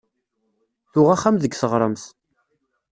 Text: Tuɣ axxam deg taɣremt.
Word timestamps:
Tuɣ 0.91 1.07
axxam 1.15 1.35
deg 1.39 1.53
taɣremt. 1.55 2.03